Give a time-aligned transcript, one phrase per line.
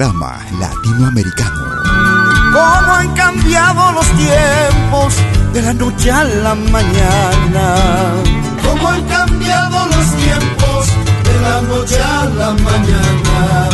[0.00, 1.60] Latinoamericano.
[2.54, 5.14] cómo han cambiado los tiempos
[5.52, 7.74] de la noche a la mañana.
[8.64, 10.86] Cómo han cambiado los tiempos
[11.24, 13.68] de la noche a la mañana.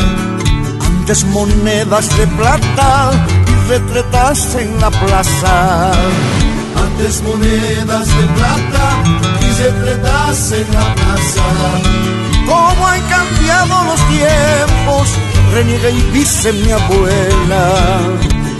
[0.84, 3.12] Antes monedas de plata
[3.46, 5.92] y retretas en la plaza.
[6.84, 8.86] Antes monedas de plata
[9.40, 11.46] y retretas en la plaza.
[12.46, 15.08] Cómo han cambiado los tiempos,
[15.52, 18.00] reniega y dice mi abuela.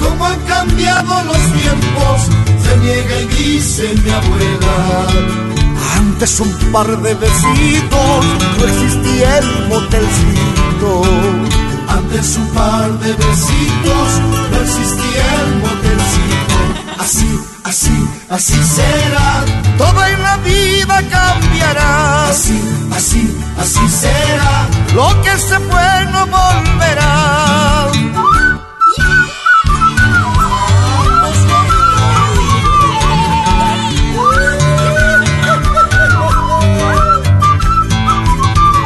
[0.01, 2.19] Cómo han cambiado los tiempos,
[2.63, 5.07] se niega y dice mi abuela.
[5.97, 8.25] Antes un par de besitos,
[8.59, 11.03] no existía el motelcito.
[11.89, 14.09] Antes un par de besitos,
[14.51, 16.57] no existía el motelcito.
[16.99, 19.45] Así, así, así será.
[19.77, 22.29] Todo en la vida cambiará.
[22.29, 22.61] Así,
[22.95, 24.69] así, así será.
[24.95, 27.89] Lo que se fue no volverá.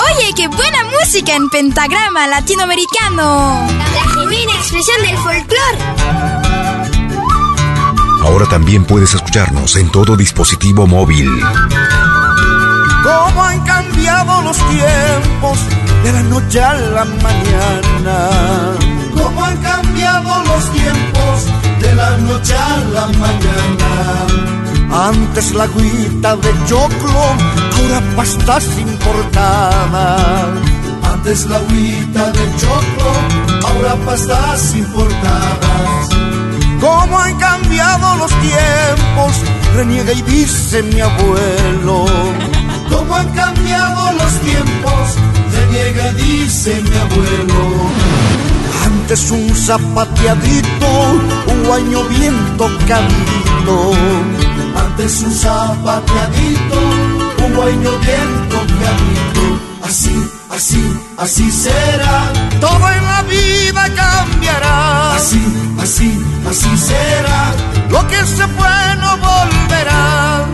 [0.07, 3.67] Oye, qué buena música en pentagrama latinoamericano.
[3.95, 6.40] La genuina expresión del folclore.
[8.23, 11.29] Ahora también puedes escucharnos en todo dispositivo móvil.
[13.03, 15.59] Cómo han cambiado los tiempos
[16.05, 18.29] de la noche a la mañana.
[19.15, 21.47] Cómo han cambiado los tiempos
[21.81, 24.41] de la noche a la mañana.
[25.09, 27.23] Antes la agüita de choclo,
[27.77, 30.49] ahora pastas importadas.
[31.03, 33.13] Antes la agüita de choclo,
[33.67, 36.20] ahora pastas importadas.
[36.81, 39.43] Cómo han cambiado los tiempos,
[39.77, 42.07] reniega y dice mi abuelo.
[42.89, 45.17] Cómo han cambiado los tiempos,
[45.53, 47.91] reniega y dice mi abuelo.
[48.87, 50.89] Antes un zapateadito,
[51.49, 53.93] un guaño bien tocadito.
[54.77, 56.81] Antes un zapateadito,
[57.45, 59.61] un guaño bien tocadito.
[59.83, 60.83] Así, así,
[61.19, 62.33] así será.
[62.61, 65.17] Todo en la vida cambiará.
[65.17, 65.43] Así,
[65.83, 67.55] así, así será.
[67.91, 70.47] Lo que se fue no volverá.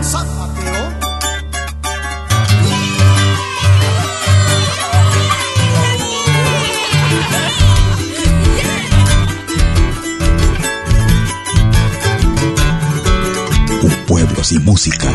[13.81, 15.07] Un pueblo sin música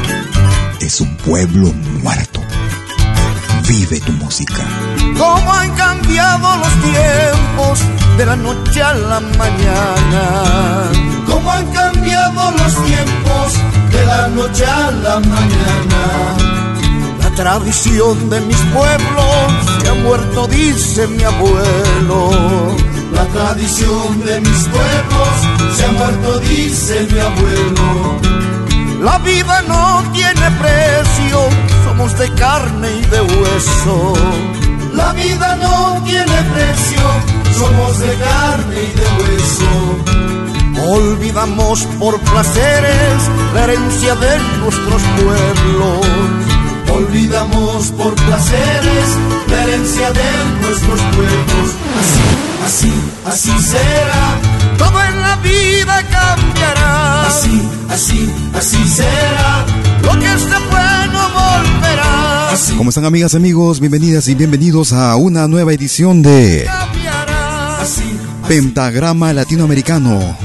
[0.81, 1.73] es un pueblo
[2.03, 2.41] muerto.
[3.69, 4.65] Vive tu música.
[5.17, 10.23] Cómo han cambiado los tiempos de la noche a la mañana.
[11.26, 13.53] Cómo han cambiado los tiempos
[13.91, 16.03] de la noche a la mañana.
[17.23, 19.47] La tradición de mis pueblos
[19.82, 22.76] se ha muerto, dice mi abuelo.
[23.14, 28.20] La tradición de mis pueblos se ha muerto, dice mi abuelo.
[29.00, 31.49] La vida no tiene precio,
[31.85, 34.62] somos de carne y de hueso.
[34.94, 37.03] La vida no tiene precio,
[37.59, 40.23] somos de carne y de hueso.
[40.89, 46.06] Olvidamos por placeres la herencia de nuestros pueblos.
[46.93, 49.17] Olvidamos por placeres
[49.49, 50.31] la herencia de
[50.61, 51.69] nuestros pueblos.
[52.00, 52.27] Así,
[52.67, 52.93] así,
[53.25, 54.39] así será.
[54.77, 57.27] Todo en la vida cambiará.
[57.29, 59.65] Así, así, así será.
[60.03, 62.42] Lo que está bueno volverá
[62.77, 63.81] ¿Cómo están amigas, amigos?
[63.81, 66.69] Bienvenidas y bienvenidos a una nueva edición de
[68.47, 70.37] Pentagrama Latinoamericano.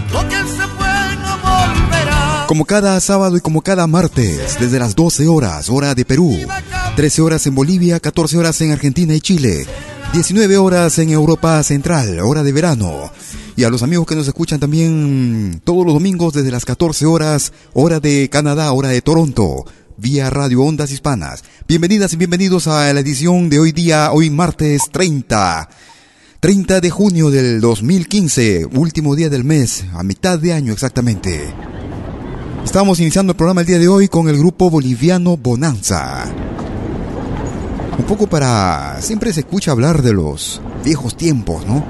[2.48, 6.38] Como cada sábado y como cada martes, desde las 12 horas, hora de Perú,
[6.96, 9.66] 13 horas en Bolivia, 14 horas en Argentina y Chile,
[10.14, 13.12] 19 horas en Europa Central, hora de verano.
[13.58, 17.52] Y a los amigos que nos escuchan también todos los domingos desde las 14 horas,
[17.74, 19.66] hora de Canadá, hora de Toronto,
[19.98, 21.44] vía Radio Ondas Hispanas.
[21.68, 25.68] Bienvenidas y bienvenidos a la edición de hoy día, hoy martes 30
[26.40, 31.52] 30 de junio del 2015, último día del mes, a mitad de año exactamente.
[32.64, 36.26] Estamos iniciando el programa el día de hoy con el grupo boliviano Bonanza.
[37.98, 39.02] Un poco para...
[39.02, 41.84] Siempre se escucha hablar de los viejos tiempos, ¿no?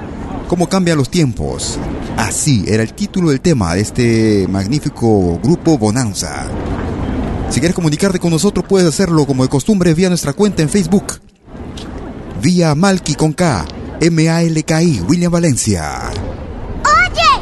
[0.48, 1.78] Cómo cambian los tiempos.
[2.16, 6.46] Así era el título del tema de este magnífico grupo Bonanza.
[7.50, 11.20] Si quieres comunicarte con nosotros puedes hacerlo como de costumbre vía nuestra cuenta en Facebook.
[12.40, 13.64] Vía Malki con K
[14.00, 16.10] M-A-L-K-I, William Valencia.
[16.84, 17.32] Oye,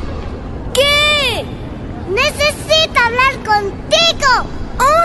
[0.73, 1.45] ¿qué?
[2.11, 4.47] Necesito hablar contigo.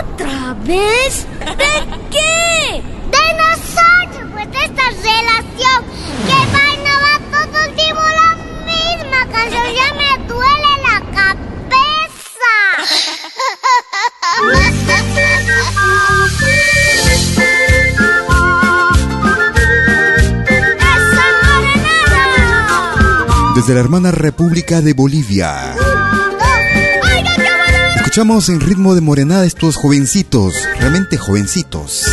[0.00, 1.26] ¿Otra vez?
[1.40, 1.74] ¿De
[2.10, 2.82] qué?
[3.10, 5.84] De nosotros, pues de esta relación.
[6.26, 8.30] Que va y no va todo el tiempo la
[8.64, 9.66] misma canción.
[9.76, 12.54] Ya me duele la cabeza.
[23.62, 25.76] desde la hermana República de Bolivia.
[27.96, 32.06] Escuchamos en ritmo de morenada estos jovencitos, realmente jovencitos.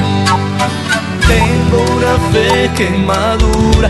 [1.25, 3.89] Tengo una fe que madura,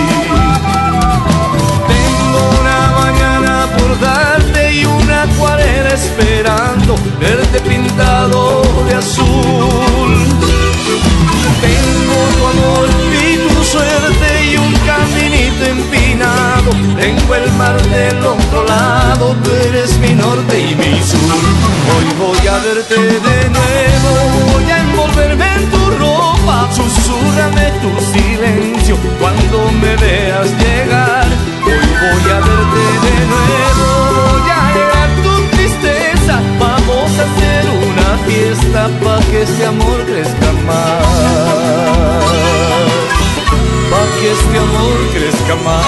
[4.71, 10.13] Y una acuarela esperando verte pintado de azul.
[11.61, 16.71] Tengo tu amor y tu suerte y un caminito empinado.
[16.97, 21.41] Tengo el mar del otro lado, tú eres mi norte y mi sur.
[21.91, 26.69] Hoy voy a verte de nuevo, voy a envolverme en tu ropa.
[26.73, 31.27] Susurrame tu silencio cuando me veas llegar.
[31.65, 33.70] Hoy voy a verte de nuevo,
[38.51, 41.05] fiesta para que este amor crezca más.
[43.89, 45.85] Pa' que este amor crezca más.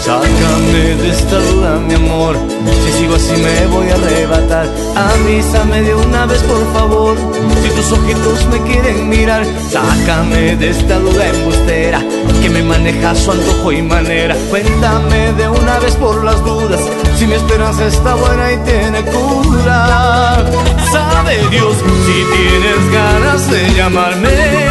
[0.00, 1.38] Sácame de esta
[1.86, 2.36] mi amor.
[2.84, 4.66] Si sigo así me voy a arrebatar.
[4.94, 7.16] Avísame de una vez, por favor.
[7.62, 12.02] Si tus ojitos me quieren mirar, sácame de esta duda embustera
[12.42, 14.36] que me maneja su antojo y manera.
[14.50, 16.80] Cuéntame de una vez por las dudas.
[17.18, 20.44] Si mi esperanza está buena y tiene cura.
[20.92, 24.63] Sabe Dios si tienes ganas de llamarme.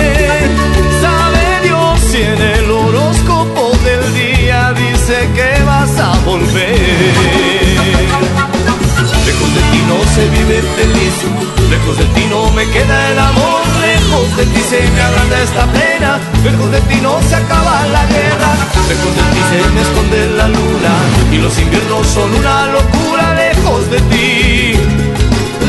[10.61, 15.65] Lejos de ti no me queda el amor, lejos de ti se me agranda esta
[15.71, 18.51] pena, lejos de ti no se acaba la guerra,
[18.87, 20.93] lejos de ti se me esconde la luna
[21.31, 24.73] y los inviernos son una locura, lejos de ti,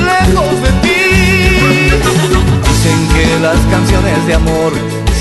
[0.04, 1.00] lejos de ti.
[2.68, 4.72] Dicen que las canciones de amor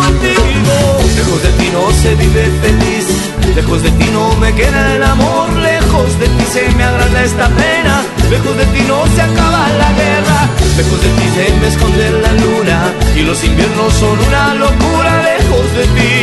[0.00, 3.06] Lejos de ti no se vive feliz,
[3.54, 7.48] lejos de ti no me queda el amor, lejos de ti se me agranda esta
[7.48, 12.10] pena, lejos de ti no se acaba la guerra, lejos de ti se me esconde
[12.22, 12.92] la luna.
[13.14, 16.14] Y los inviernos son una locura, lejos de ti,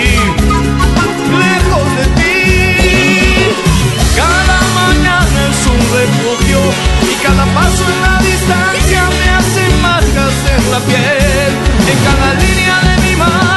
[1.44, 2.38] lejos de ti.
[4.16, 6.60] Cada mañana es un refugio.
[7.12, 11.52] Y cada paso en la distancia me hace marcas en la piel.
[11.92, 13.57] En cada línea de mi mano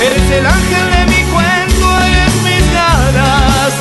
[0.00, 3.72] Eres el ángel de mi cuento, eres mis ganas,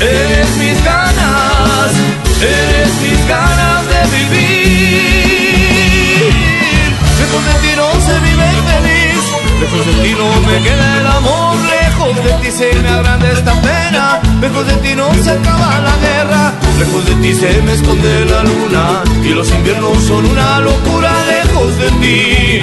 [0.00, 1.90] eres mis ganas,
[2.42, 4.52] eres mis ganas de vivir.
[7.18, 9.22] Lejos de ti no se vive feliz,
[9.60, 13.26] lejos de de ti no me queda el amor, lejos de ti se me agranda
[13.32, 17.72] esta pena, lejos de ti no se acaba la guerra, lejos de ti se me
[17.72, 22.62] esconde la luna y los inviernos son una locura, lejos de ti,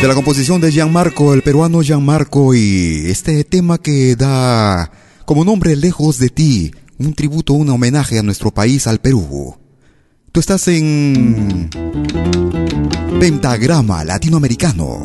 [0.00, 4.92] De la composición de Gianmarco, el peruano Gianmarco y este tema que da
[5.24, 9.56] como nombre Lejos de ti, un tributo, un homenaje a nuestro país, al Perú.
[10.30, 11.68] Tú estás en
[13.18, 15.02] Pentagrama Latinoamericano,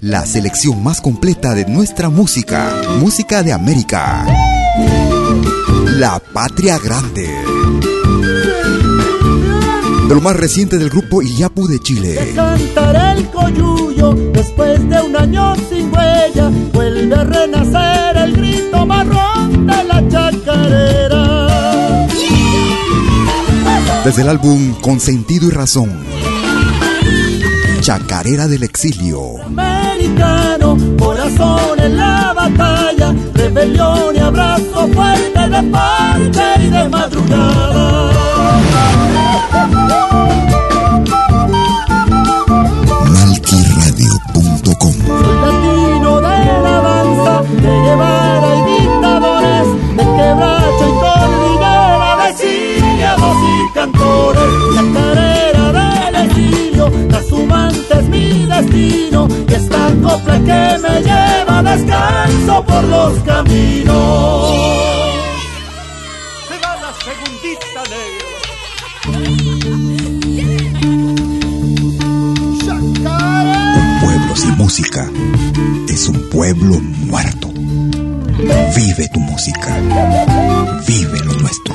[0.00, 4.26] la selección más completa de nuestra música, música de América.
[5.86, 7.49] La Patria Grande.
[10.10, 12.32] De lo más reciente del grupo Iyapu de Chile.
[12.34, 16.50] Cantaré el coyuyo después de un año sin huella.
[16.72, 21.46] Vuelve a renacer el grito marrón de la chacarera.
[24.04, 26.04] Desde el álbum Con sentido y razón.
[27.80, 29.40] Chacarera del exilio.
[29.44, 38.19] Americano, corazón en la batalla, rebelión y abrazo fuerte de parte y de madrugada.
[43.12, 52.28] Malquiradio.com Soy latino de la danza, de Guevara y dictadores, de quebracho y cordillera, de
[52.30, 60.78] exiliados y cantores, la carrera del exilio, trashumante es mi destino, y esta copla que
[60.78, 64.50] me lleva descanso por los caminos.
[66.48, 68.19] Se va la segundita.
[74.40, 75.06] Sin música
[75.86, 77.48] es un pueblo muerto.
[78.74, 79.76] Vive tu música.
[80.86, 81.74] Vive lo nuestro.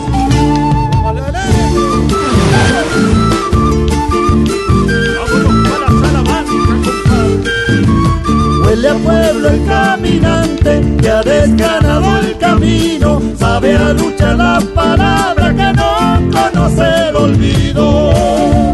[8.64, 15.54] Huele a pueblo el caminante que ha desganado el camino, sabe a lucha la palabra
[15.54, 18.65] que no conoce el olvido.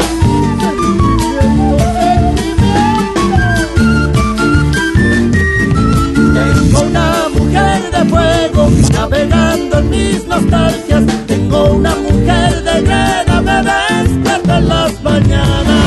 [10.32, 11.04] Nostalgias.
[11.26, 15.84] Tengo una mujer de guerra, me despierta en las mañanas.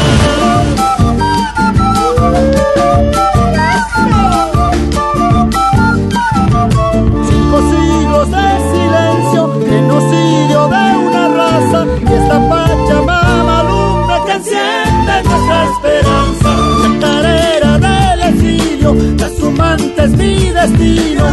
[7.29, 15.57] Cinco siglos de silencio, genocidio de una raza y esta pachamama lumbre que enciende nuestra
[15.71, 16.49] esperanza.
[16.83, 21.25] La carrera del exilio, trashumante es mi destino,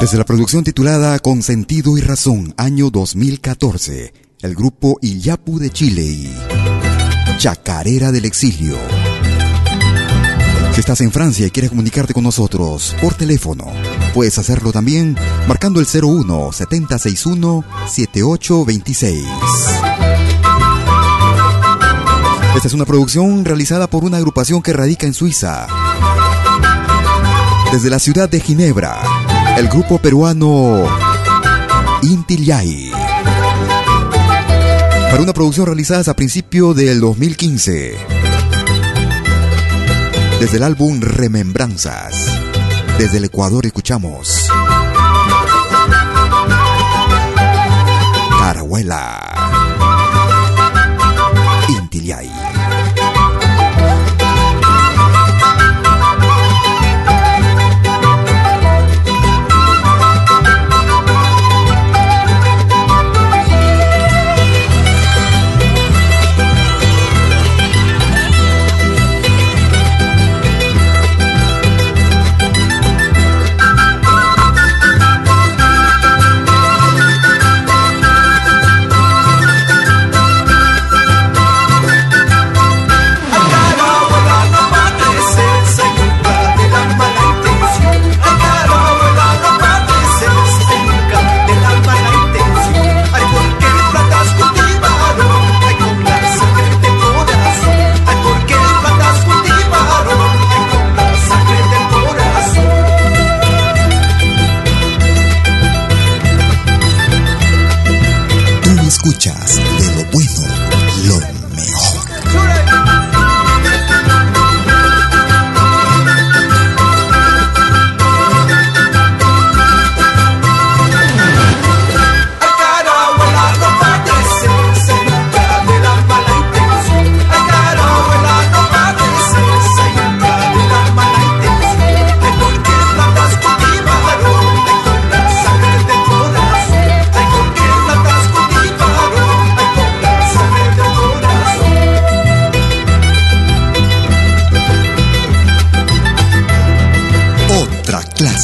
[0.00, 6.30] Desde la producción titulada Con sentido y razón, año 2014, el grupo Iyapu de Chile
[7.38, 8.76] Chacarera del Exilio.
[10.72, 13.66] Si estás en Francia y quieres comunicarte con nosotros por teléfono,
[14.12, 19.24] puedes hacerlo también marcando el 01 7061 7826.
[22.56, 25.66] Esta es una producción realizada por una agrupación que radica en Suiza.
[27.74, 29.02] Desde la ciudad de Ginebra,
[29.56, 30.84] el grupo peruano
[32.02, 32.92] Inti Yay.
[35.10, 37.96] Para una producción realizada a principio del 2015.
[40.38, 42.14] Desde el álbum Remembranzas.
[42.96, 44.46] Desde el Ecuador escuchamos.
[48.38, 49.20] Carahuela.
[51.70, 52.02] Inti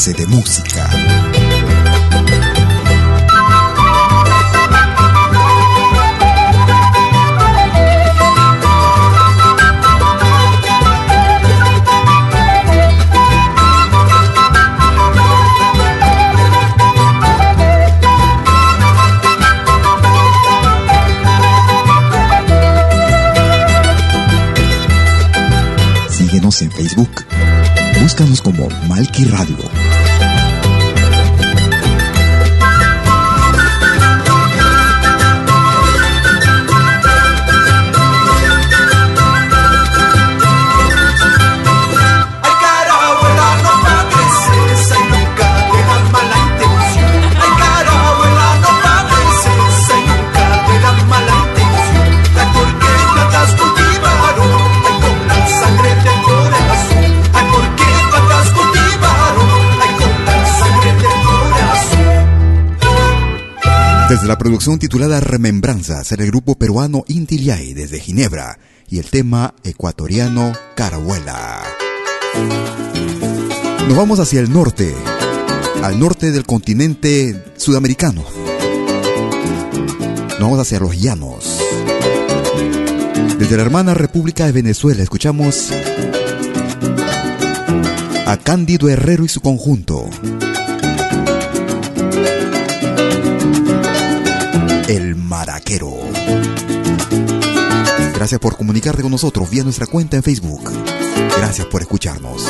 [0.06, 0.88] de música.
[26.08, 27.10] Síguenos en Facebook.
[28.00, 29.89] Búscanos como Malki Radio.
[64.10, 70.52] Desde la producción titulada Remembranzas, el grupo peruano Intiliay desde Ginebra y el tema ecuatoriano
[70.74, 71.62] Carabuela.
[73.86, 74.92] Nos vamos hacia el norte,
[75.84, 78.24] al norte del continente sudamericano.
[80.30, 81.60] Nos vamos hacia los llanos.
[83.38, 85.70] Desde la hermana República de Venezuela escuchamos
[88.26, 90.10] a Cándido Herrero y su conjunto.
[94.90, 95.92] El Maraquero.
[98.12, 100.68] Gracias por comunicarte con nosotros vía nuestra cuenta en Facebook.
[101.38, 102.44] Gracias por escucharnos.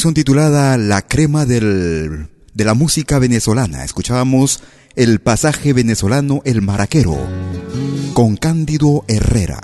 [0.00, 4.62] Producción titulada La crema del, de la música venezolana, escuchábamos
[4.96, 7.18] el pasaje venezolano El Maraquero
[8.14, 9.60] con Cándido Herrera.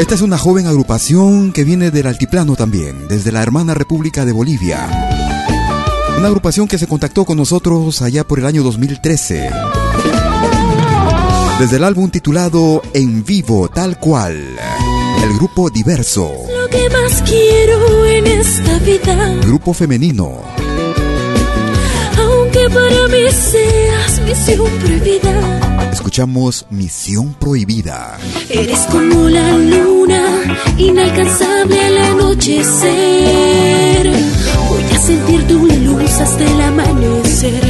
[0.00, 4.32] Esta es una joven agrupación que viene del altiplano también, desde la hermana República de
[4.32, 4.88] Bolivia.
[6.16, 9.50] Una agrupación que se contactó con nosotros allá por el año 2013.
[11.60, 14.56] Desde el álbum titulado En Vivo, tal cual,
[15.22, 16.51] el grupo Diverso.
[16.72, 20.40] Que más quiero en esta vida, Grupo femenino.
[22.18, 25.90] aunque para mí seas misión prohibida.
[25.92, 28.18] Escuchamos Misión Prohibida.
[28.48, 30.24] Eres como la luna,
[30.78, 32.82] inalcanzable al anochecer.
[34.70, 37.62] Voy a sentir tu luz hasta el amanecer.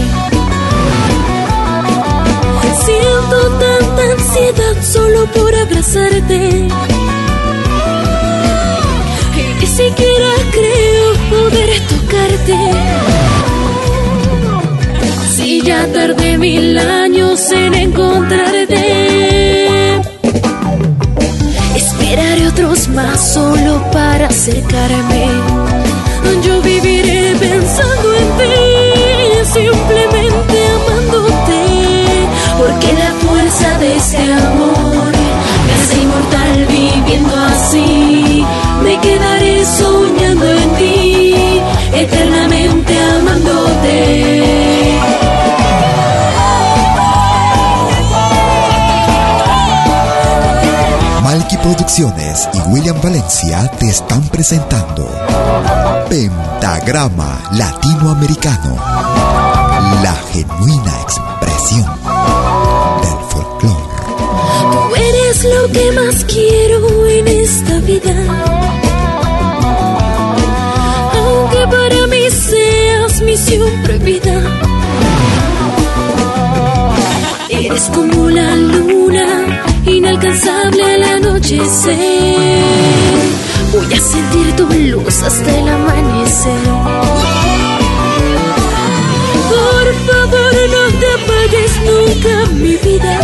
[2.84, 6.61] Siento tanta ansiedad solo por abrazarte.
[15.34, 18.82] Si ya tardé mil años en encontrarte,
[21.76, 25.26] esperaré otros más solo para acercarme.
[26.44, 28.54] Yo viviré pensando en ti,
[29.44, 31.60] simplemente amándote,
[32.58, 34.81] porque la fuerza de este amor
[51.74, 55.08] Producciones y William Valencia te están presentando
[56.06, 58.76] Pentagrama Latinoamericano,
[60.02, 61.86] la genuina expresión
[63.00, 63.88] del folclore.
[64.70, 68.16] Tú eres lo que más quiero en esta vida.
[71.16, 74.42] Aunque para mí seas misión prohibida.
[77.48, 79.51] Eres como la luna,
[80.02, 81.96] inalcanzable al anochecer.
[83.72, 86.64] Voy a sentir tu luz hasta el amanecer.
[89.52, 93.14] Por favor, no te apagues nunca, mi vida.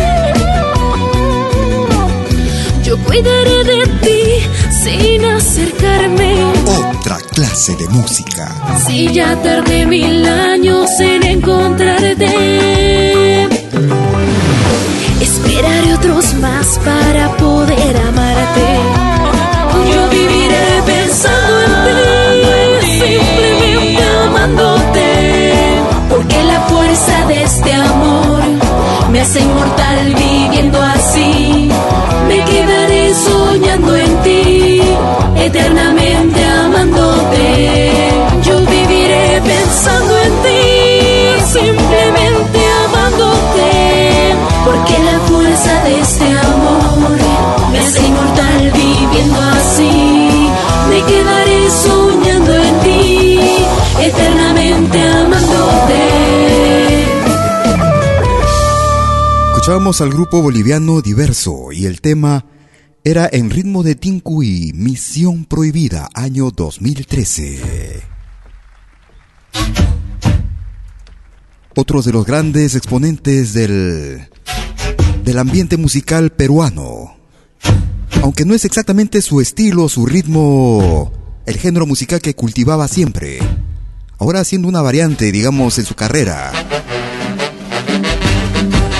[2.84, 4.22] Yo cuidaré de ti
[4.70, 6.30] sin acercarme.
[6.64, 8.54] Otra clase de música.
[8.86, 13.07] Si ya tardé mil años en encontrarte,
[16.84, 18.66] para poder amarte.
[19.92, 25.08] Yo viviré pensando en ti, simplemente amándote,
[26.10, 28.42] porque la fuerza de este amor
[29.10, 30.82] me hace inmortal viviendo
[59.68, 62.46] Escuchábamos al grupo boliviano Diverso y el tema
[63.04, 68.02] era en ritmo de Tincuy, Misión Prohibida, año 2013.
[71.76, 74.30] Otros de los grandes exponentes del,
[75.22, 77.18] del ambiente musical peruano.
[78.22, 81.12] Aunque no es exactamente su estilo, su ritmo,
[81.44, 83.38] el género musical que cultivaba siempre.
[84.16, 86.52] Ahora haciendo una variante, digamos, en su carrera.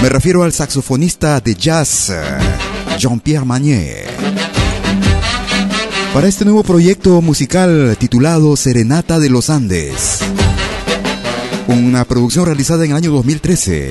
[0.01, 2.13] Me refiero al saxofonista de jazz,
[2.99, 4.07] Jean-Pierre Magnier.
[6.15, 10.21] Para este nuevo proyecto musical titulado Serenata de los Andes.
[11.67, 13.91] Una producción realizada en el año 2013.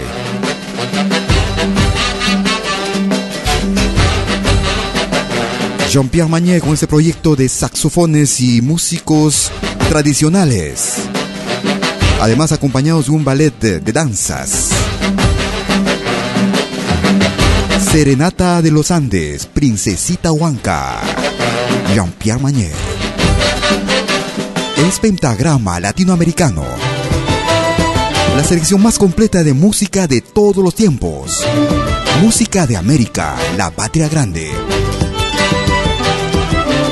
[5.92, 9.52] Jean-Pierre Magnier con este proyecto de saxofones y músicos
[9.90, 10.94] tradicionales.
[12.22, 14.70] Además acompañados de un ballet de danzas.
[17.92, 21.00] Serenata de los Andes, Princesita Huanca,
[21.94, 22.74] Jean-Pierre Magnier.
[24.88, 26.66] Es pentagrama latinoamericano.
[28.36, 31.46] La selección más completa de música de todos los tiempos.
[32.22, 34.52] Música de América, la patria grande.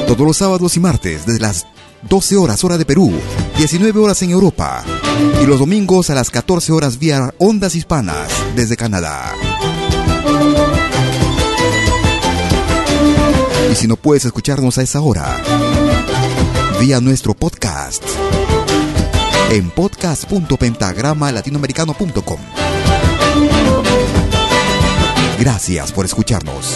[0.07, 1.67] Todos los sábados y martes, desde las
[2.09, 3.11] 12 horas hora de Perú,
[3.57, 4.83] 19 horas en Europa.
[5.43, 9.33] Y los domingos a las 14 horas vía ondas hispanas desde Canadá.
[13.71, 15.41] Y si no puedes escucharnos a esa hora,
[16.79, 18.03] vía nuestro podcast
[19.51, 22.39] en podcast.pentagrama-latinoamericano.com.
[25.39, 26.75] Gracias por escucharnos.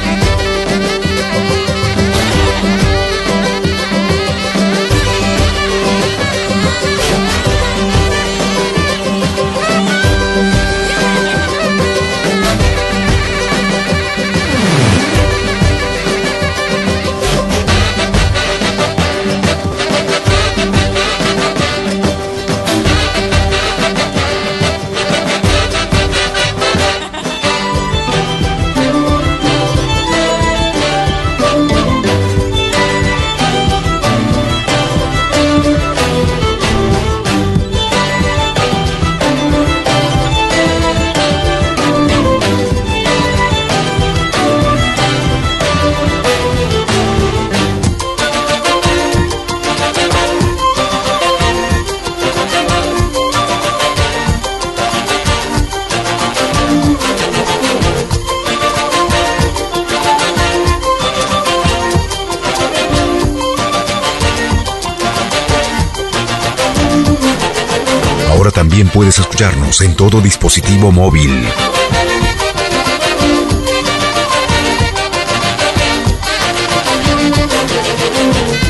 [69.79, 71.47] En todo dispositivo móvil.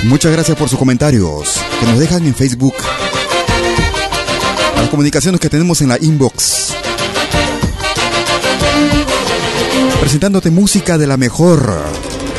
[0.04, 2.76] Muchas gracias por sus comentarios que nos dejan en Facebook.
[4.76, 6.76] Las comunicaciones que tenemos en la inbox.
[10.00, 11.82] Presentándote música de la mejor.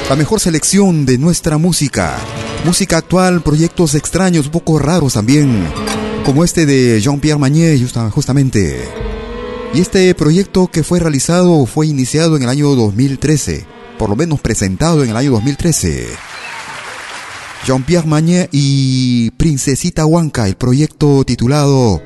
[0.08, 2.16] La mejor selección de nuestra música.
[2.64, 5.66] Música actual, proyectos extraños, poco raros también
[6.24, 7.78] como este de Jean-Pierre Magnier
[8.10, 8.88] justamente.
[9.74, 13.64] Y este proyecto que fue realizado fue iniciado en el año 2013,
[13.98, 16.06] por lo menos presentado en el año 2013.
[17.66, 22.02] Jean-Pierre Magnier y Princesita Huanca, el proyecto titulado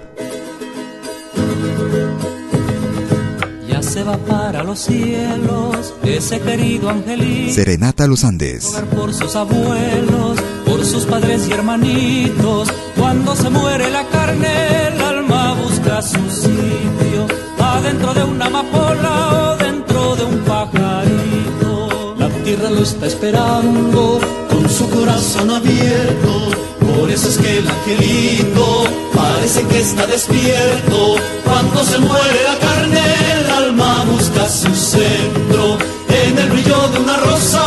[3.68, 7.54] Ya se va para los cielos ese querido angelito.
[7.54, 8.82] Serenata Los Andes.
[8.94, 10.38] Por sus abuelos,
[10.86, 17.26] sus padres y hermanitos cuando se muere la carne, el alma busca su sitio,
[17.58, 22.14] adentro de una amapola o dentro de un pajarito.
[22.18, 26.50] La tierra lo está esperando con su corazón abierto.
[26.80, 31.16] Por eso es que el angelito parece que está despierto.
[31.44, 33.00] Cuando se muere la carne,
[33.40, 35.78] el alma busca su centro.
[36.08, 37.65] En el brillo de una rosa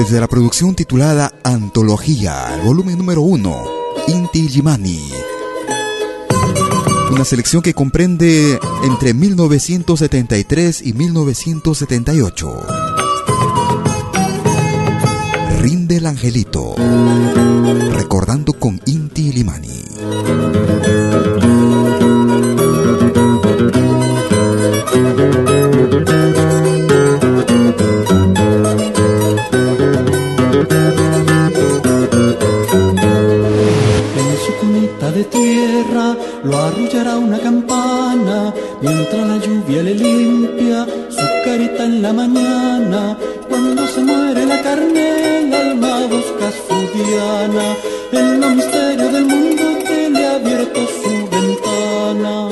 [0.00, 3.64] desde la producción titulada Antología, volumen número 1,
[4.08, 4.98] Inti Jimani.
[7.12, 12.66] Una selección que comprende entre 1973 y 1978.
[15.60, 16.76] Rinde el angelito,
[17.92, 20.79] recordando con Inti Limani.
[36.44, 43.16] Lo arrullará una campana mientras la lluvia le limpia su carita en la mañana.
[43.48, 47.76] Cuando se muere la carne, el alma busca su diana
[48.12, 52.48] en los misterios del mundo que le ha abierto su ventana.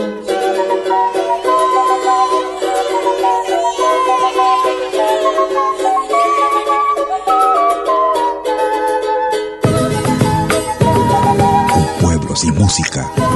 [12.00, 13.27] Pueblos y música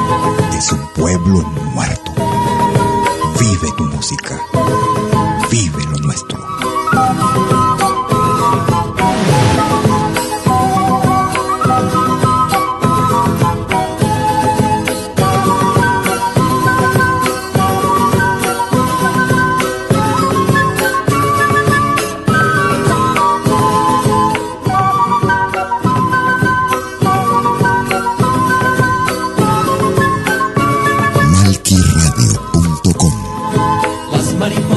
[0.57, 1.43] es un pueblo
[1.75, 2.02] muerto.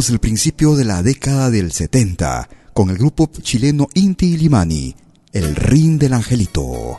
[0.00, 4.94] escuchamos el principio de la década del 70 con el grupo chileno Inti Limani,
[5.32, 6.98] El Ring del Angelito.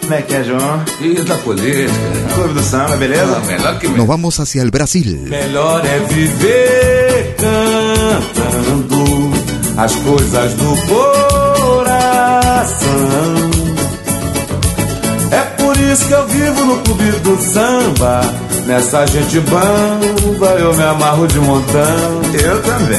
[0.00, 0.84] Como é que é, João?
[1.00, 1.92] E da política?
[2.34, 3.36] Clube do Samba, beleza?
[3.36, 5.18] Ah, melhor que Nos vamos hacia el Brasil.
[5.28, 9.04] Melhor é viver cantando
[9.76, 10.76] as coisas do
[11.72, 13.45] coração.
[15.86, 18.20] É por isso que eu vivo no clube do samba.
[18.66, 22.22] Nessa gente bamba eu me amarro de montão.
[22.34, 22.96] Eu também.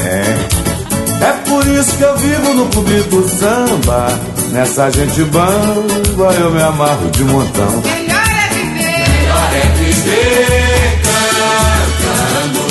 [1.20, 4.18] É por isso que eu vivo no clube do samba.
[4.52, 7.82] Nessa gente bamba eu me amarro de montão.
[7.82, 12.62] Melhor é viver, melhor é viver cantando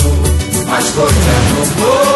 [0.76, 2.07] as coisas do coração.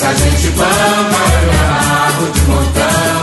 [0.00, 3.20] Essa gente me amarro de montão.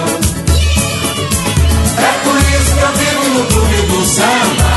[1.97, 4.71] É por isso que eu vivo no clube do samba.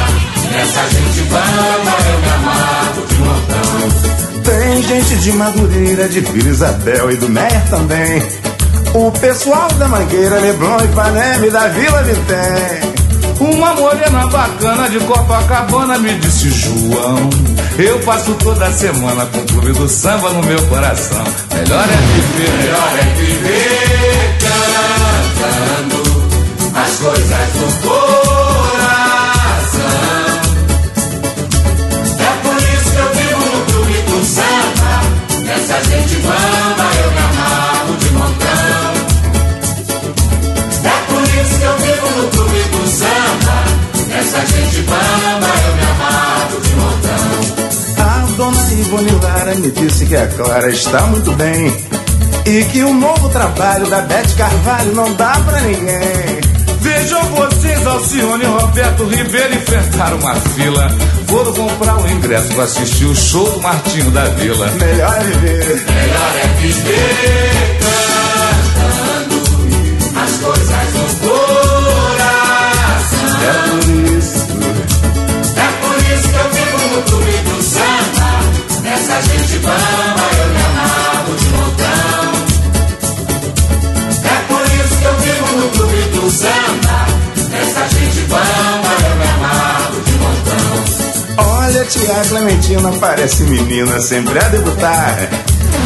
[0.61, 4.43] Essa gente me amarro de montão.
[4.45, 8.23] Tem gente de Madureira, de Vila Isabel e do Meia também.
[8.95, 12.98] O pessoal da Mangueira, Leblon, Ipanema e da Vila Vitem.
[13.41, 17.31] Uma morena bacana de Copacabana me disse João.
[17.79, 21.25] Eu passo toda semana com o clube do samba no meu coração.
[21.55, 26.03] Melhor é viver, melhor é viver cantando
[26.75, 27.98] as coisas do coração
[44.95, 45.85] eu me
[48.01, 49.13] A dona Ivone
[49.61, 51.77] me disse que a Clara está muito bem
[52.47, 56.49] E que o novo trabalho da Beth Carvalho não dá pra ninguém.
[56.81, 60.89] Vejam vocês, Alcione e Roberto Ribeiro enfrentaram uma fila.
[61.27, 64.67] Foram comprar um ingresso pra assistir o show do Martinho da Vila.
[64.73, 65.85] Melhor é viver.
[65.85, 67.79] Melhor é viver
[68.79, 69.43] cantando.
[70.25, 70.78] As coisas
[79.09, 82.29] Nessa gente bamba eu me amarro de montão.
[84.23, 87.07] É por isso que eu vivo no clube do samba.
[87.49, 91.47] Nessa gente bamba eu me amarro de montão.
[91.57, 95.17] Olha, tia Clementina parece menina, sempre a debutar.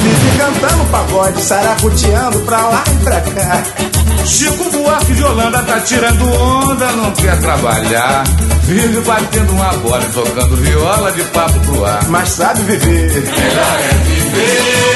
[0.03, 6.25] Vive cantando pagode, saracuteando pra lá e pra cá Chico Buarque de Holanda tá tirando
[6.25, 8.25] onda, não quer trabalhar.
[8.65, 12.09] Vive batendo uma bola e tocando viola de papo pro ar.
[12.09, 13.13] Mas sabe viver.
[13.13, 14.93] Melhor é viver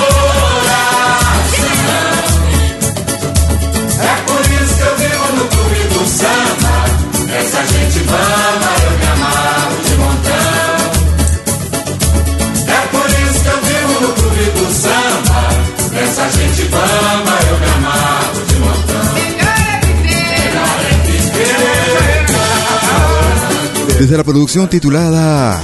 [23.99, 25.61] Desde la producción titulada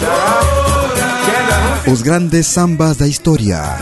[1.86, 3.77] Os Grandes Zambas da Historia,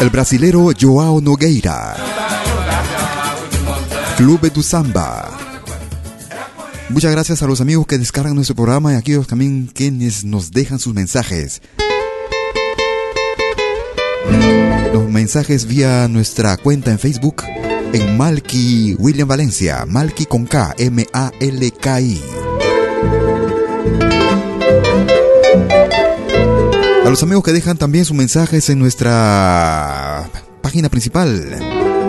[0.00, 1.96] el brasilero Joao Nogueira,
[4.16, 5.28] Clube do Samba.
[6.90, 10.52] Muchas gracias a los amigos que descargan nuestro programa y a aquellos también quienes nos
[10.52, 11.62] dejan sus mensajes.
[14.92, 17.42] Los mensajes vía nuestra cuenta en Facebook
[17.92, 22.22] en Malky William Valencia, Malky con K, M-A-L-K-I.
[27.04, 30.30] A los amigos que dejan también sus mensajes en nuestra
[30.62, 31.58] página principal,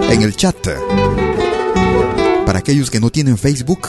[0.09, 0.55] en el chat.
[2.45, 3.87] Para aquellos que no tienen Facebook,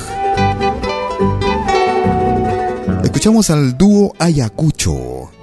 [3.05, 5.34] escuchamos al dúo Ayacucho.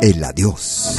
[0.00, 0.96] El adiós.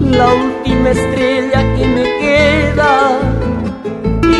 [0.00, 3.18] La última estrella que me queda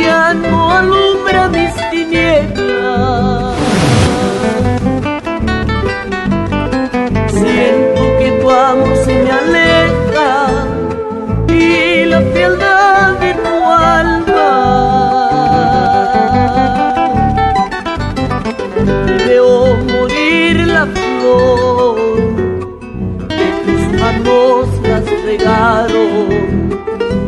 [0.02, 3.54] ya no alumbra mis tinieblas.
[7.28, 9.30] Siento que tu amor se me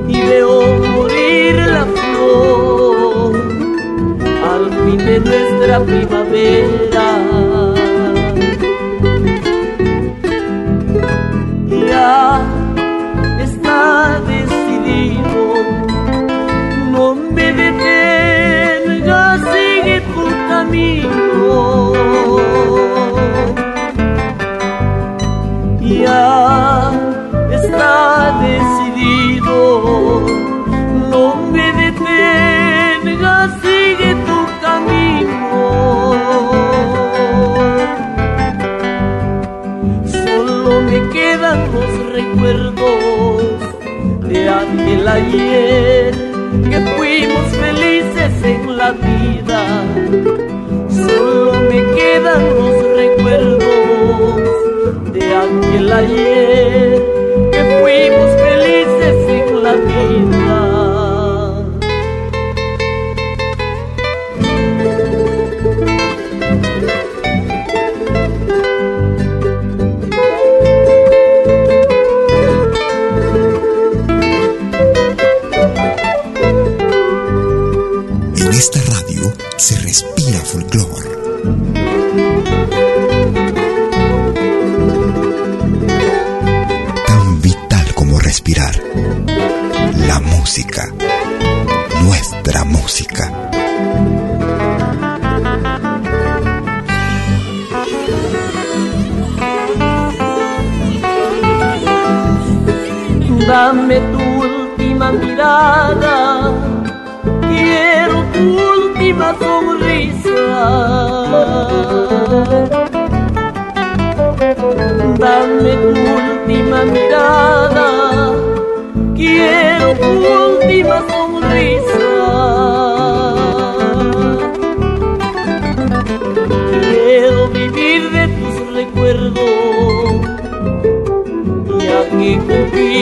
[0.09, 3.35] y veo morir la flor
[4.53, 7.09] al fin de nuestra primavera.
[11.91, 12.41] Ya
[13.43, 15.43] está decidido,
[16.93, 21.06] no me detengas, sigue tu camino.
[45.27, 46.13] Ayer
[46.69, 49.85] que fuimos felices en la vida.
[50.89, 54.37] Solo me quedan los recuerdos
[55.13, 56.56] de aquel ayer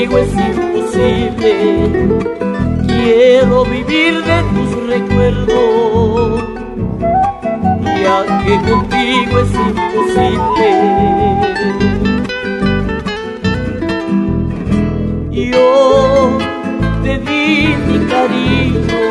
[0.06, 1.52] contigo es imposible.
[2.86, 6.44] Quiero vivir de tus recuerdos,
[8.02, 10.70] ya que contigo es imposible.
[15.30, 16.38] Yo
[17.02, 19.06] te di mi cariño,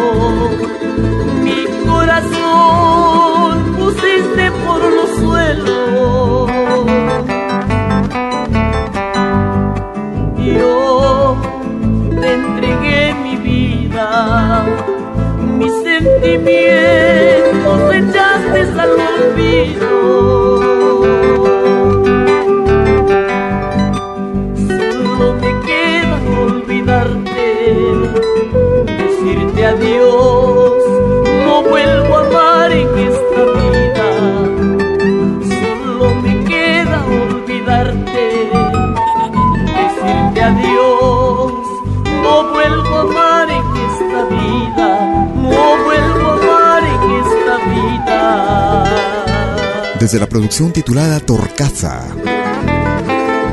[1.44, 6.03] mi corazón pusiste por los suelos.
[16.44, 20.33] Sentimientos echaste al olvido.
[50.04, 52.06] Desde la producción titulada Torcaza,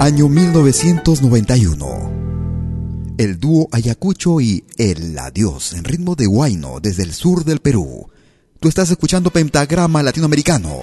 [0.01, 3.15] año 1991.
[3.19, 8.11] El dúo Ayacucho y El Adiós en ritmo de guayno desde el sur del Perú.
[8.59, 10.81] Tú estás escuchando Pentagrama Latinoamericano.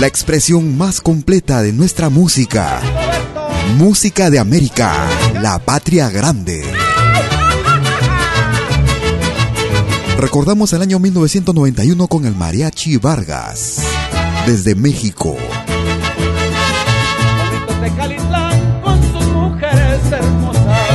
[0.00, 2.80] La expresión más completa de nuestra música.
[3.76, 5.06] Música de América,
[5.40, 6.64] la patria grande.
[10.22, 13.82] Recordamos el año 1991 con el Mariachi Vargas,
[14.46, 15.36] desde México.
[17.80, 20.88] De Calitlán con sus mujeres hermosas.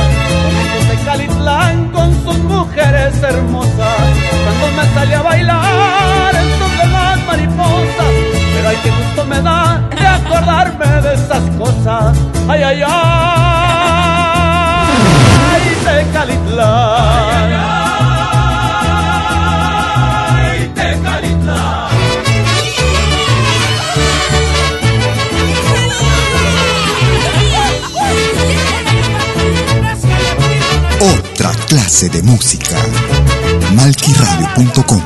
[0.88, 3.98] De Calitlán con sus mujeres hermosas.
[4.44, 8.12] Cuando me salí a bailar en son de las mariposas.
[8.54, 12.16] Pero ay, qué gusto me da de acordarme de esas cosas.
[12.48, 12.88] Ay, ay, ay.
[15.52, 17.52] Ay, de Calitlán.
[17.52, 17.77] Ay,
[31.88, 32.76] clase de música.
[33.74, 35.00] Malquiradio.com.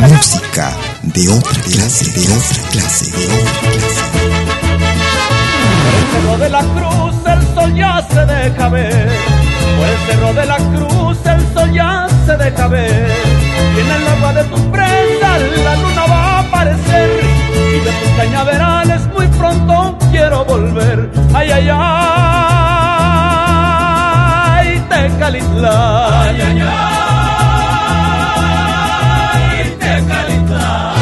[0.00, 0.72] Música
[1.02, 4.02] de otra clase, de otra clase, de otra clase.
[5.78, 9.10] Por el cerro de la cruz el sol ya se deja ver.
[9.76, 13.10] Por el cerro de la cruz el sol ya se deja ver.
[13.76, 17.10] Y en el agua de tus presas la luna va a aparecer.
[17.76, 21.12] Y de tus cañaverales muy pronto quiero volver.
[21.32, 22.51] Ay, ay, ay,
[25.22, 26.12] Tecalitlán.
[26.12, 26.62] Ay, ay,
[29.50, 30.98] ay, Tecalitlán.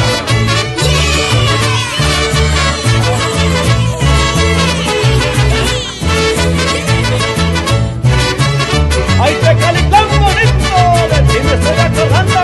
[9.21, 10.71] Ay, Tecalitlán bonito,
[11.09, 12.41] de ti me estoy acordando.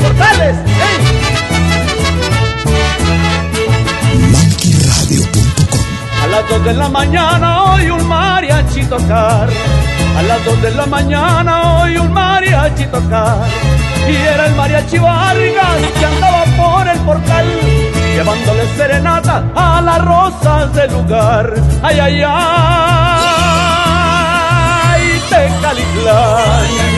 [0.00, 0.56] Portales,
[0.86, 0.98] ¡ey!
[4.30, 5.82] Malquiradio.com
[6.22, 9.48] A las dos de la mañana oí un mariachi tocar.
[10.18, 13.46] A las dos de la mañana oí un mariachi tocar.
[14.10, 17.46] Y era el mariachi Vargas que andaba por el portal.
[18.16, 21.54] llevándole serenata a las rosas del lugar.
[21.84, 22.32] Ay, ay, ay,
[25.30, 26.16] Tecalitlán.
[26.58, 26.96] Ay, ay,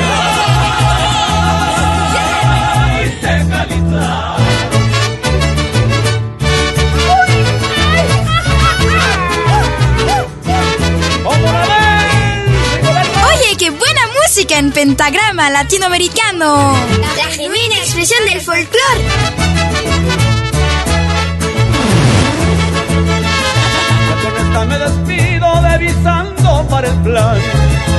[2.89, 4.30] ay, Tecalitlán.
[4.30, 4.30] Oye,
[13.61, 16.75] qué buena música en pentagrama latinoamericano.
[17.19, 19.05] La genuina expresión del folclore.
[24.67, 27.39] Me despido devisando para el plan.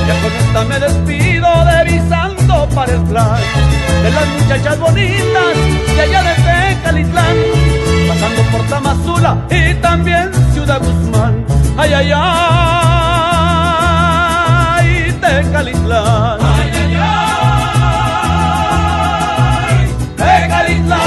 [0.08, 3.40] Ya con esta me despido devisando para el plan.
[4.02, 5.56] De las muchachas bonitas
[5.94, 7.36] de allá de Tecalitlán.
[8.08, 11.46] Pasando por Tamazula y también Ciudad Guzmán.
[11.76, 12.51] Ay, ay, ay,
[15.62, 16.38] Tecalitlán.
[16.42, 16.70] Ay,
[20.16, 21.02] Tecalitlán.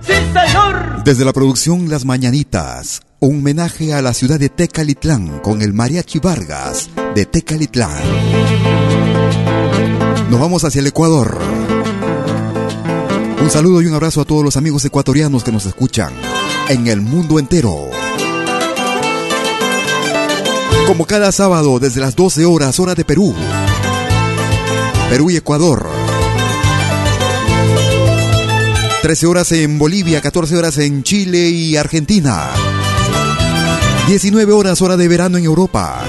[0.00, 1.04] Sí, señor.
[1.04, 6.18] Desde la producción Las Mañanitas, un homenaje a la ciudad de Tecalitlán con el Mariachi
[6.18, 7.90] Vargas de Tecalitlán.
[10.30, 11.38] Nos vamos hacia el Ecuador.
[13.42, 16.12] Un saludo y un abrazo a todos los amigos ecuatorianos que nos escuchan
[16.68, 17.90] en el mundo entero.
[20.90, 23.32] Como cada sábado desde las 12 horas hora de Perú.
[25.08, 25.88] Perú y Ecuador.
[29.00, 32.48] 13 horas en Bolivia, 14 horas en Chile y Argentina.
[34.08, 36.00] 19 horas hora de verano en Europa.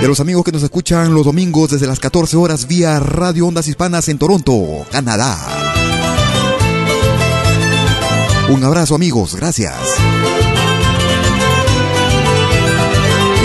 [0.00, 3.68] De los amigos que nos escuchan los domingos desde las 14 horas vía Radio Ondas
[3.68, 5.38] Hispanas en Toronto, Canadá.
[8.48, 9.74] Un abrazo amigos, gracias.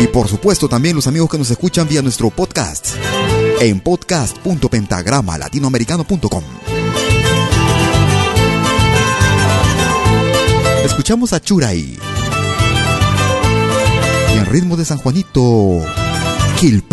[0.02, 2.90] Y por supuesto también los amigos que nos escuchan vía nuestro podcast
[3.60, 6.44] en podcast.pentagramalatinoamericano.com.
[10.84, 11.98] Escuchamos a Churay.
[14.34, 15.82] Y en ritmo de San Juanito,
[16.60, 16.84] Kill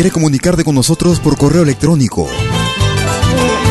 [0.00, 2.26] Quiere comunicarte con nosotros por correo electrónico,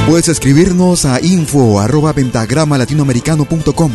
[0.07, 3.91] Puedes escribirnos a info arroba pentagrama latinoamericano.com.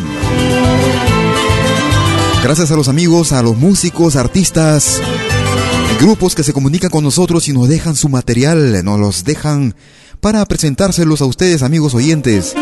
[2.43, 5.01] Gracias a los amigos, a los músicos, artistas,
[6.01, 9.73] grupos que se comunican con nosotros y nos dejan su material, nos los dejan
[10.19, 12.53] para presentárselos a ustedes, amigos oyentes,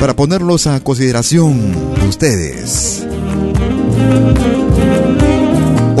[0.00, 3.04] para ponerlos a consideración de ustedes.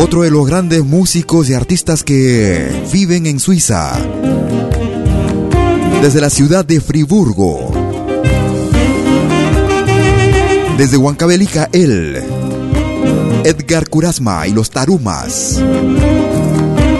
[0.02, 3.96] Otro de los grandes músicos y artistas que viven en Suiza,
[6.02, 7.70] desde la ciudad de Friburgo,
[10.76, 12.20] desde Huancavelica, él,
[13.44, 15.62] Edgar Curasma y los Tarumas,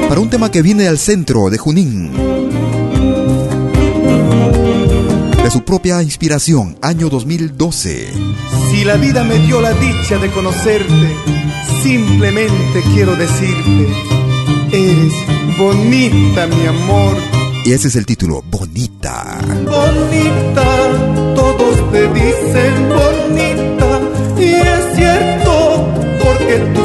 [0.09, 2.13] para un tema que viene al centro de Junín,
[5.43, 8.13] de su propia inspiración, año 2012.
[8.71, 11.42] Si la vida me dio la dicha de conocerte,
[11.83, 13.89] simplemente quiero decirte,
[14.73, 15.13] eres
[15.59, 17.17] bonita, mi amor.
[17.65, 19.39] Y ese es el título, Bonita.
[19.65, 24.01] Bonita, todos te dicen bonita,
[24.39, 25.89] y es cierto,
[26.23, 26.82] porque tus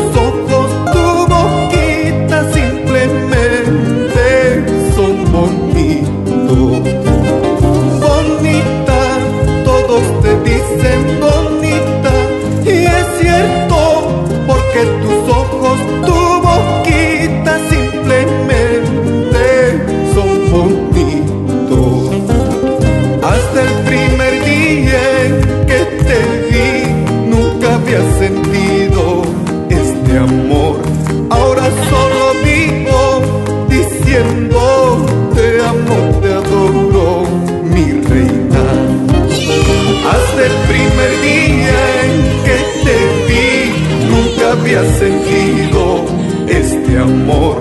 [44.99, 46.05] sentido
[46.47, 47.57] este amor.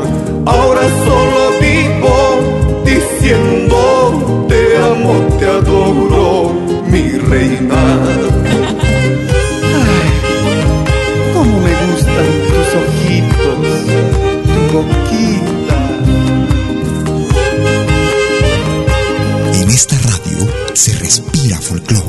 [0.46, 6.52] Ahora solo vivo diciendo te amo, te adoro,
[6.86, 7.82] mi reina.
[9.82, 10.10] Ay,
[11.34, 13.58] cómo me gustan tus ojitos,
[14.52, 15.78] tu boquita.
[19.54, 20.38] En esta radio
[20.74, 22.05] se respira folclore.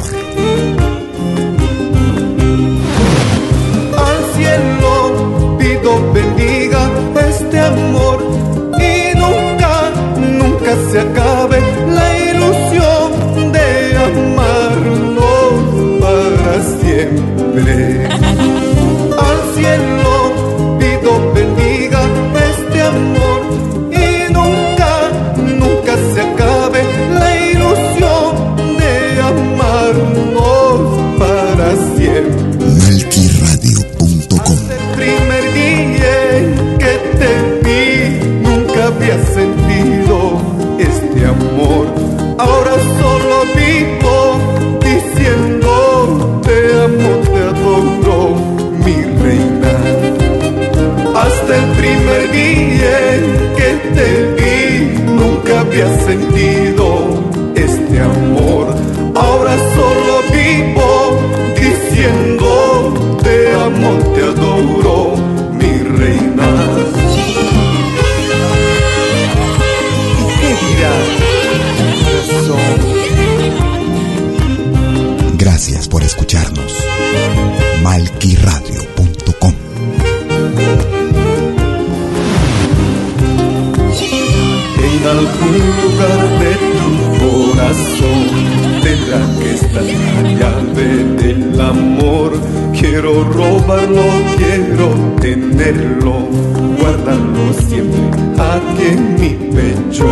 [98.87, 100.07] En mi pecho.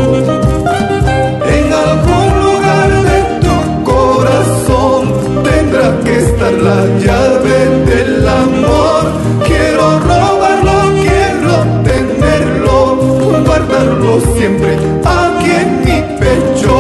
[1.56, 5.02] En algún lugar de tu corazón
[5.44, 7.58] tendrá que estar la llave
[7.90, 9.04] del amor.
[9.48, 11.56] Quiero robarlo, quiero
[11.90, 12.76] tenerlo,
[13.46, 16.74] guardarlo siempre aquí en mi pecho.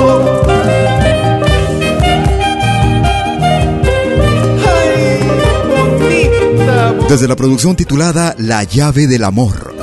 [7.09, 9.74] Desde la producción titulada La llave del amor.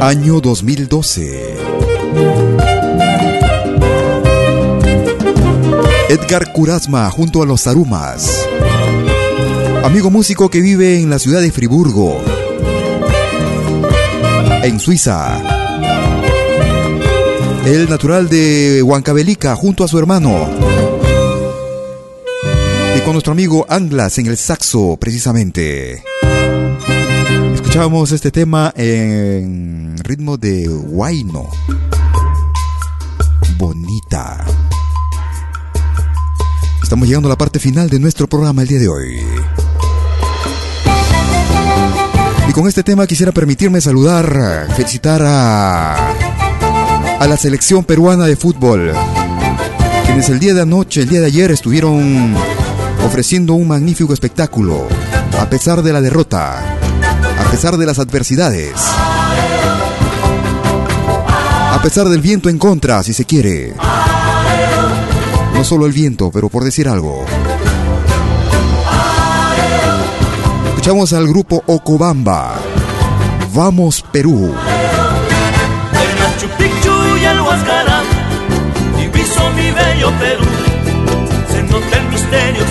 [0.00, 1.56] Año 2012.
[6.10, 8.46] Edgar Curasma junto a los Tarumas.
[9.82, 12.20] Amigo músico que vive en la ciudad de Friburgo,
[14.62, 15.40] en Suiza.
[17.64, 20.48] El natural de Huancavelica junto a su hermano.
[22.96, 26.02] Y con nuestro amigo Anglas en el saxo, precisamente.
[27.54, 31.48] Escuchábamos este tema en ritmo de Huayno.
[33.58, 34.44] bonita.
[36.82, 39.20] Estamos llegando a la parte final de nuestro programa el día de hoy.
[42.48, 46.12] Y con este tema quisiera permitirme saludar, felicitar a,
[47.18, 48.92] a la selección peruana de fútbol,
[50.04, 52.34] quienes el día de anoche, el día de ayer estuvieron
[53.04, 54.86] ofreciendo un magnífico espectáculo,
[55.40, 56.75] a pesar de la derrota,
[57.46, 58.72] a pesar de las adversidades,
[61.70, 63.72] a pesar del viento en contra, si se quiere.
[65.54, 67.24] No solo el viento, pero por decir algo.
[70.70, 72.56] Escuchamos al grupo Ocobamba.
[73.54, 74.52] Vamos Perú.
[76.18, 78.04] Machu Picchu y el Huascarán,
[78.98, 80.44] diviso mi bello Perú.
[81.52, 82.64] Se nota el misterio,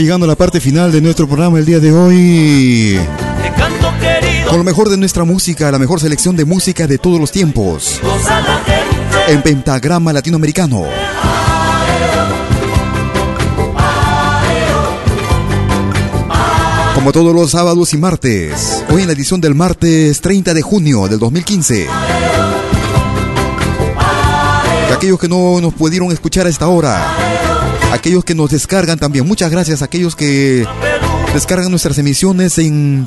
[0.00, 2.98] llegando a la parte final de nuestro programa el día de hoy.
[4.48, 8.00] Con lo mejor de nuestra música, la mejor selección de música de todos los tiempos.
[9.28, 10.84] En pentagrama latinoamericano.
[16.94, 21.08] Como todos los sábados y martes, hoy en la edición del martes 30 de junio
[21.08, 21.86] del 2015.
[24.88, 27.39] Y aquellos que no nos pudieron escuchar a esta hora,
[27.92, 30.66] aquellos que nos descargan también, muchas gracias a aquellos que
[31.34, 33.06] descargan nuestras emisiones en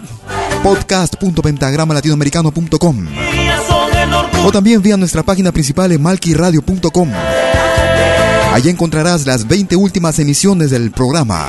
[0.64, 3.08] podcast.pentagramalatinoamericano.com
[4.46, 7.10] o también vía nuestra página principal en malquiradio.com.
[8.54, 11.48] Allí encontrarás las 20 últimas emisiones del programa.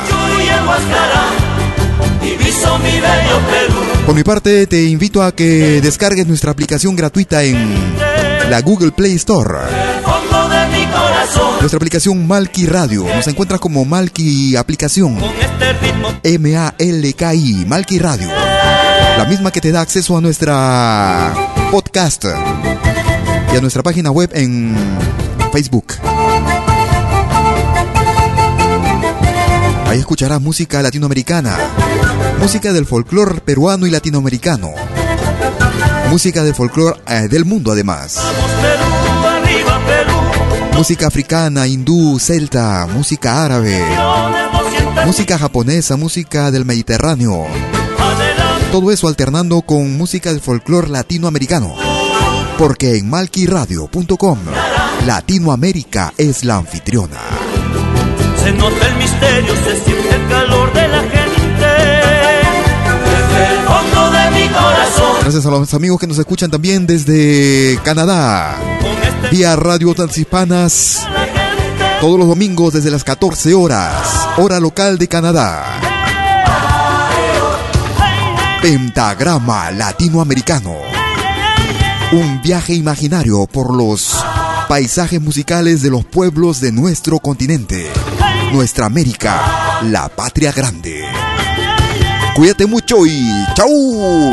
[4.06, 7.74] Por mi parte, te invito a que descargues nuestra aplicación gratuita en
[8.48, 9.93] la Google Play Store.
[10.94, 13.04] Corazón, Nuestra aplicación Malki Radio.
[13.04, 15.18] Nos encuentras como Malki Aplicación.
[15.18, 18.28] este ritmo M-A-L-K-I, Malki Radio.
[19.18, 21.32] La misma que te da acceso a nuestra
[21.70, 24.74] podcast y a nuestra página web en
[25.52, 25.86] Facebook.
[29.86, 31.56] Ahí escucharás música latinoamericana,
[32.40, 34.72] música del folclore peruano y latinoamericano,
[36.10, 38.18] música del folclore eh, del mundo además,
[38.60, 40.43] Perú, arriba Perú.
[40.74, 43.80] Música africana, hindú, celta, música árabe,
[45.06, 47.46] música japonesa, música del Mediterráneo.
[48.72, 51.74] Todo eso alternando con música del folclore latinoamericano.
[52.58, 54.38] Porque en malquiradio.com,
[55.06, 57.18] Latinoamérica es la anfitriona.
[58.42, 60.63] Se nota el misterio, se siente el calor
[65.24, 68.58] Gracias a los amigos que nos escuchan también desde Canadá.
[69.30, 71.00] Vía Radio Transhispanas.
[71.98, 74.06] Todos los domingos desde las 14 horas.
[74.36, 75.80] Hora local de Canadá.
[78.60, 80.74] Pentagrama Latinoamericano.
[82.12, 84.22] Un viaje imaginario por los
[84.68, 87.90] paisajes musicales de los pueblos de nuestro continente.
[88.52, 91.02] Nuestra América, la patria grande.
[92.34, 94.32] Cuídate mucho y chau.